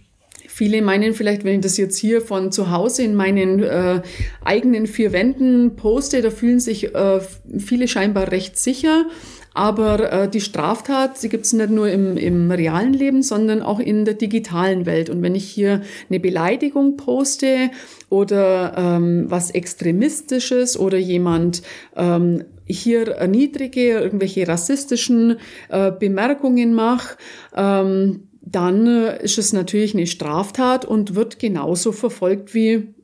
Viele 0.55 0.83
meinen 0.83 1.15
vielleicht, 1.15 1.45
wenn 1.45 1.55
ich 1.55 1.61
das 1.63 1.79
jetzt 1.79 1.97
hier 1.97 2.21
von 2.21 2.53
zu 2.53 2.71
Hause 2.71 3.05
in 3.05 3.15
meinen 3.15 3.63
äh, 3.63 4.03
eigenen 4.45 4.87
vier 4.87 5.11
Wänden 5.13 5.77
poste, 5.77 6.21
da 6.21 6.29
fühlen 6.29 6.61
sich 6.61 6.95
äh, 6.95 7.21
viele 7.59 7.89
scheinbar 7.89 8.31
recht 8.31 8.59
sicher. 8.59 9.07
Aber 9.55 10.13
äh, 10.13 10.29
die 10.29 10.43
Straftat, 10.43 11.23
die 11.23 11.31
gibt 11.31 11.47
es 11.47 11.55
nicht 11.55 11.71
nur 11.71 11.89
im, 11.89 12.19
im 12.19 12.51
realen 12.51 12.93
Leben, 12.93 13.23
sondern 13.23 13.63
auch 13.63 13.81
in 13.81 14.05
der 14.05 14.13
digitalen 14.13 14.85
Welt. 14.85 15.09
Und 15.09 15.23
wenn 15.23 15.35
ich 15.35 15.49
hier 15.49 15.81
eine 16.11 16.21
Beleidigung 16.21 16.99
poste 16.99 17.71
oder 18.11 18.75
ähm, 18.77 19.25
was 19.29 19.53
Extremistisches 19.53 20.79
oder 20.79 20.99
jemand 20.99 21.63
ähm, 21.97 22.45
hier 22.67 23.09
erniedrige, 23.09 24.01
irgendwelche 24.01 24.47
rassistischen 24.47 25.39
äh, 25.71 25.93
Bemerkungen 25.93 26.75
mache, 26.75 27.17
ähm, 27.57 28.29
dann 28.45 28.87
äh, 28.87 29.23
ist 29.23 29.39
es 29.39 29.53
natürlich 29.53 29.95
eine 29.95 30.07
Straftat 30.07 30.85
und 30.85 31.15
wird 31.15 31.39
genauso 31.39 31.93
verfolgt 31.93 32.55
wie, 32.55 32.95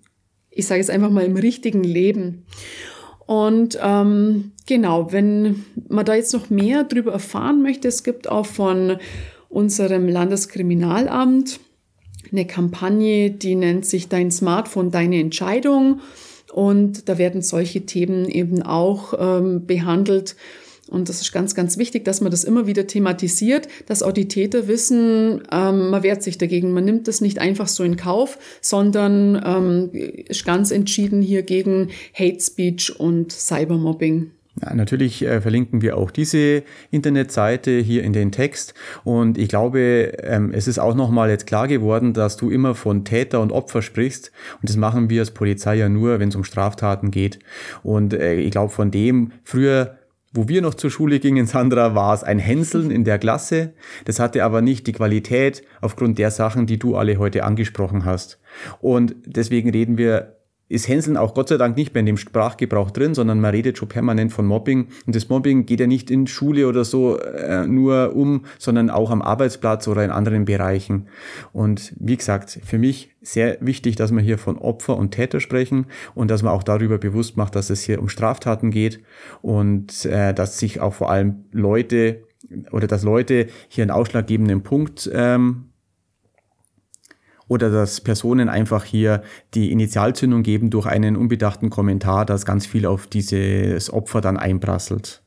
ich 0.51 0.67
sage 0.67 0.81
es 0.81 0.91
einfach 0.91 1.11
mal, 1.11 1.25
im 1.25 1.37
richtigen 1.37 1.85
Leben. 1.85 2.45
Und 3.27 3.79
ähm, 3.83 4.53
genau, 4.67 5.13
wenn 5.13 5.65
man 5.89 6.05
da 6.05 6.15
jetzt 6.15 6.33
noch 6.33 6.51
mehr 6.51 6.85
darüber 6.85 7.13
erfahren 7.13 7.63
möchte, 7.63 7.89
es 7.89 8.03
gibt 8.03 8.29
auch 8.29 8.47
von 8.47 8.97
unserem 9.49 10.09
Landeskriminalamt 10.09 11.61
eine 12.31 12.47
Kampagne, 12.47 13.31
die 13.31 13.55
nennt 13.55 13.87
sich 13.87 14.09
Dein 14.09 14.31
Smartphone, 14.31 14.91
deine 14.91 15.21
Entscheidung. 15.21 16.01
Und 16.53 17.09
da 17.09 17.19
werden 17.19 17.43
solche 17.43 17.87
Themen 17.87 18.27
eben 18.29 18.63
auch 18.63 19.15
ähm, 19.19 19.67
behandelt. 19.67 20.37
Und 20.89 21.09
das 21.09 21.21
ist 21.21 21.33
ganz, 21.33 21.55
ganz 21.55 21.79
wichtig, 21.79 22.05
dass 22.05 22.21
man 22.21 22.31
das 22.31 22.45
immer 22.45 22.67
wieder 22.67 22.87
thematisiert, 22.87 23.69
dass 23.87 24.03
auch 24.03 24.13
die 24.13 24.29
Täter 24.29 24.69
wissen, 24.69 25.43
ähm, 25.53 25.91
man 25.91 26.03
wehrt 26.03 26.23
sich 26.23 26.39
dagegen. 26.39 26.73
Man 26.73 26.85
nimmt 26.85 27.09
das 27.09 27.21
nicht 27.21 27.39
einfach 27.39 27.69
so 27.69 27.85
in 27.85 27.97
Kauf, 27.97 28.39
sondern 28.61 29.43
ähm, 29.45 29.91
ist 29.93 30.45
ganz 30.45 30.71
entschieden 30.71 31.23
hier 31.23 31.43
gegen 31.43 31.89
Hate 32.15 32.41
Speech 32.41 32.99
und 32.99 33.33
Cybermobbing. 33.33 34.33
Ja, 34.63 34.75
natürlich 34.75 35.25
äh, 35.25 35.41
verlinken 35.41 35.83
wir 35.83 35.97
auch 35.97 36.11
diese 36.11 36.63
Internetseite 36.91 37.79
hier 37.79 38.03
in 38.03 38.13
den 38.13 38.33
Text. 38.33 38.75
Und 39.05 39.39
ich 39.39 39.49
glaube, 39.49 40.15
ähm, 40.23 40.53
es 40.53 40.67
ist 40.67 40.79
auch 40.79 40.95
nochmal 40.95 41.31
jetzt 41.31 41.47
klar 41.47 41.69
geworden, 41.69 42.13
dass 42.13 42.37
du 42.37 42.51
immer 42.51 42.75
von 42.75 43.05
Täter 43.05 43.41
und 43.41 43.53
Opfer 43.53 43.83
sprichst. 43.83 44.33
Und 44.61 44.69
das 44.69 44.77
machen 44.77 45.11
wir 45.11 45.21
als 45.21 45.31
Polizei 45.31 45.77
ja 45.77 45.89
nur, 45.89 46.19
wenn 46.19 46.31
es 46.31 46.37
um 46.37 46.45
Straftaten 46.45 47.11
geht. 47.11 47.39
Und 47.83 48.15
äh, 48.15 48.35
ich 48.35 48.51
glaube, 48.51 48.73
von 48.73 48.91
dem 48.91 49.33
früher 49.45 49.98
wo 50.33 50.49
wir 50.49 50.63
noch 50.63 50.75
zur 50.75 50.91
Schule 50.91 51.21
gingen, 51.21 51.47
Sandra, 51.47 51.95
war 51.95 52.15
es 52.15 52.23
ein 52.23 52.39
Hänseln 52.39 52.91
in 52.91 53.05
der 53.05 53.19
Klasse. 53.19 53.73
Das 54.05 54.21
hatte 54.21 54.45
aber 54.45 54.61
nicht 54.61 54.87
die 54.87 54.93
Qualität 54.93 55.63
aufgrund 55.81 56.19
der 56.19 56.31
Sachen, 56.31 56.67
die 56.67 56.79
du 56.79 56.97
alle 56.97 57.19
heute 57.19 57.45
angesprochen 57.45 58.05
hast. 58.05 58.39
Und 58.81 59.15
deswegen 59.25 59.71
reden 59.71 59.97
wir 59.97 60.38
ist 60.69 60.89
Hänseln 60.89 61.17
auch 61.17 61.35
Gott 61.35 61.49
sei 61.49 61.57
Dank 61.57 61.77
nicht 61.77 61.95
mehr 61.95 62.01
in 62.01 62.07
dem 62.07 62.17
Sprachgebrauch 62.17 62.91
drin, 62.91 63.15
sondern 63.15 63.41
man 63.41 63.53
redet 63.53 63.79
schon 63.79 63.89
permanent 63.89 64.33
von 64.33 64.47
Mobbing. 64.47 64.89
Und 65.07 65.17
das 65.17 65.29
Mobbing 65.29 65.67
geht 65.67 65.81
ja 65.81 65.87
nicht 65.87 66.11
in 66.11 66.27
Schule 66.27 66.69
oder 66.69 66.85
so 66.85 67.19
äh, 67.19 67.67
nur 67.67 68.15
um, 68.15 68.45
sondern 68.59 68.91
auch 68.91 69.11
am 69.11 69.23
Arbeitsplatz 69.23 69.89
oder 69.89 70.05
in 70.05 70.11
anderen 70.11 70.45
Bereichen. 70.45 71.09
Und 71.53 71.95
wie 71.99 72.17
gesagt, 72.17 72.61
für 72.65 72.79
mich 72.79 73.15
sehr 73.23 73.59
wichtig, 73.61 73.97
dass 73.97 74.13
wir 74.13 74.21
hier 74.21 74.39
von 74.39 74.59
Opfer 74.59 74.97
und 74.97 75.11
Täter 75.11 75.41
sprechen 75.41 75.87
und 76.15 76.31
dass 76.31 76.43
man 76.43 76.53
auch 76.53 76.63
darüber 76.63 76.99
bewusst 76.99 77.37
macht, 77.37 77.57
dass 77.57 77.71
es 77.71 77.83
hier 77.83 78.01
um 78.01 78.09
Straftaten 78.09 78.71
geht 78.71 79.01
und 79.43 80.05
äh, 80.05 80.35
dass 80.35 80.59
sich 80.59 80.81
auch 80.81 80.95
vor 80.95 81.11
allem 81.11 81.45
Leute 81.53 82.25
oder 82.71 82.87
dass 82.87 83.03
Leute 83.03 83.49
hier 83.69 83.83
einen 83.83 83.91
ausschlaggebenden 83.91 84.63
Punkt 84.63 85.11
ähm, 85.13 85.65
oder 87.49 87.71
dass 87.71 88.01
Personen 88.01 88.49
einfach 88.49 88.85
hier 88.85 89.23
die 89.55 89.73
Initialzündung 89.73 90.43
geben 90.43 90.71
durch 90.71 90.87
einen 90.87 91.17
unbedachten 91.17 91.71
Kommentar, 91.71 92.25
dass 92.25 92.47
ganz 92.47 92.67
viel 92.67 92.87
auf 92.87 93.07
dieses 93.07 93.93
Opfer 93.93 94.21
dann 94.21 94.37
einprasselt. 94.37 95.23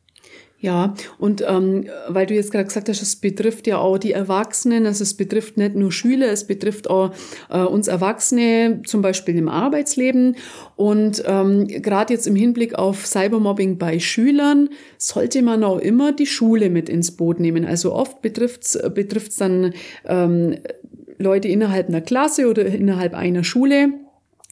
Ja, 0.62 0.94
und 1.18 1.44
ähm, 1.48 1.88
weil 2.08 2.28
du 2.28 2.36
jetzt 2.36 2.52
gerade 2.52 2.66
gesagt 2.66 2.88
hast, 2.88 3.02
es 3.02 3.16
betrifft 3.16 3.66
ja 3.66 3.80
auch 3.80 3.98
die 3.98 4.12
Erwachsenen, 4.12 4.86
also 4.86 5.02
es 5.02 5.16
betrifft 5.16 5.58
nicht 5.58 5.74
nur 5.74 5.92
Schüler, 5.92 6.28
es 6.28 6.46
betrifft 6.46 6.88
auch 6.88 7.16
äh, 7.50 7.64
uns 7.64 7.88
Erwachsene, 7.88 8.84
zum 8.86 9.02
Beispiel 9.02 9.36
im 9.38 9.50
Arbeitsleben. 9.50 10.36
Und 10.76 11.24
ähm, 11.26 11.68
gerade 11.68 12.14
jetzt 12.14 12.28
im 12.28 12.36
Hinblick 12.36 12.76
auf 12.76 13.08
Cybermobbing 13.08 13.80
bei 13.80 13.98
Schülern 13.98 14.70
sollte 15.00 15.42
man 15.42 15.64
auch 15.64 15.80
immer 15.80 16.12
die 16.12 16.28
Schule 16.28 16.70
mit 16.70 16.90
ins 16.90 17.10
Boot 17.18 17.40
nehmen. 17.40 17.66
Also 17.66 17.92
oft 17.96 18.22
betrifft 18.22 18.62
es 18.64 19.36
dann 19.38 19.74
ähm, 20.06 20.58
Leute 21.22 21.48
innerhalb 21.48 21.88
einer 21.88 22.02
Klasse 22.02 22.50
oder 22.50 22.66
innerhalb 22.66 23.14
einer 23.14 23.44
Schule. 23.44 23.90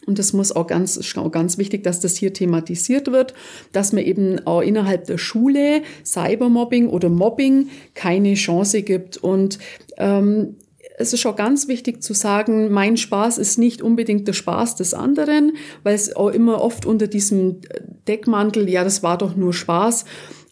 Und 0.05 0.17
das 0.17 0.33
muss 0.33 0.51
auch 0.51 0.65
ganz, 0.65 0.99
auch 1.17 1.31
ganz 1.31 1.57
wichtig, 1.57 1.83
dass 1.83 1.99
das 1.99 2.15
hier 2.15 2.33
thematisiert 2.33 3.11
wird, 3.11 3.33
dass 3.73 3.93
man 3.93 4.03
eben 4.03 4.45
auch 4.47 4.61
innerhalb 4.61 5.05
der 5.05 5.17
Schule 5.17 5.81
Cybermobbing 6.05 6.87
oder 6.87 7.09
Mobbing 7.09 7.69
keine 7.93 8.33
Chance 8.33 8.81
gibt. 8.81 9.17
Und 9.17 9.59
ähm, 9.97 10.55
es 10.97 11.13
ist 11.13 11.25
auch 11.25 11.35
ganz 11.35 11.67
wichtig 11.67 12.01
zu 12.03 12.13
sagen, 12.13 12.71
mein 12.71 12.97
Spaß 12.97 13.37
ist 13.37 13.57
nicht 13.57 13.81
unbedingt 13.81 14.27
der 14.27 14.33
Spaß 14.33 14.75
des 14.75 14.93
anderen, 14.93 15.53
weil 15.83 15.95
es 15.95 16.15
auch 16.15 16.29
immer 16.29 16.61
oft 16.61 16.85
unter 16.85 17.07
diesem 17.07 17.61
Deckmantel, 18.07 18.67
ja, 18.67 18.83
das 18.83 19.03
war 19.03 19.17
doch 19.17 19.35
nur 19.35 19.53
Spaß. 19.53 20.05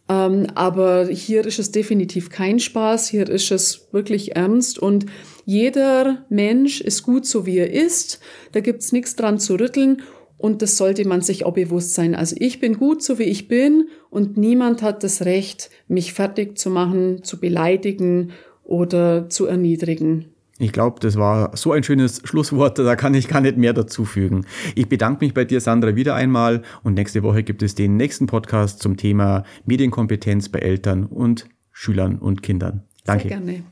Ähm, 0.10 0.48
aber 0.56 1.08
hier 1.08 1.46
ist 1.46 1.60
es 1.60 1.72
definitiv 1.72 2.30
kein 2.30 2.60
Spaß, 2.60 3.10
hier 3.10 3.28
ist 3.30 3.52
es 3.52 3.88
wirklich 3.92 4.36
ernst 4.36 4.80
und 4.80 5.06
jeder 5.46 6.26
Mensch 6.30 6.82
ist 6.82 7.04
gut 7.04 7.26
so 7.26 7.46
wie 7.46 7.58
er 7.58 7.72
ist, 7.72 8.20
da 8.54 8.62
gibt's 8.62 8.92
nichts 8.92 9.16
dran 9.16 9.40
zu 9.40 9.56
rütteln 9.56 10.02
und 10.38 10.62
das 10.62 10.78
sollte 10.78 11.06
man 11.06 11.22
sich 11.22 11.46
auch 11.46 11.54
bewusst 11.54 11.94
sein. 11.94 12.16
Also 12.16 12.36
ich 12.40 12.60
bin 12.60 12.78
gut 12.78 13.04
so 13.04 13.20
wie 13.20 13.24
ich 13.24 13.48
bin 13.48 13.90
und 14.10 14.38
niemand 14.38 14.82
hat 14.82 15.04
das 15.04 15.26
Recht, 15.26 15.70
mich 15.88 16.14
fertig 16.14 16.58
zu 16.58 16.70
machen, 16.70 17.24
zu 17.24 17.40
beleidigen 17.40 18.32
oder 18.64 19.30
zu 19.30 19.46
erniedrigen. 19.46 20.37
Ich 20.60 20.72
glaube, 20.72 21.00
das 21.00 21.18
war 21.18 21.56
so 21.56 21.72
ein 21.72 21.84
schönes 21.84 22.22
Schlusswort, 22.24 22.80
da 22.80 22.96
kann 22.96 23.14
ich 23.14 23.28
gar 23.28 23.42
nicht 23.42 23.58
mehr 23.58 23.74
dazu 23.74 24.06
fügen. 24.06 24.46
Ich 24.74 24.90
bedanke 24.90 25.24
mich 25.24 25.34
bei 25.34 25.46
dir, 25.46 25.62
Sandra, 25.62 25.96
wieder 25.96 26.16
einmal 26.16 26.64
und 26.84 26.96
nächste 26.96 27.22
Woche 27.22 27.44
gibt 27.44 27.62
es 27.62 27.76
den 27.76 27.96
nächsten 27.96 28.26
Podcast 28.26 28.82
zum 28.82 28.98
Thema 28.98 29.44
Medienkompetenz 29.66 30.50
bei 30.50 30.60
Eltern 30.60 31.06
und 31.06 31.48
Schülern 31.72 32.18
und 32.18 32.42
Kindern. 32.42 32.84
Danke. 33.06 33.30
Sehr 33.30 33.38
gerne. 33.38 33.64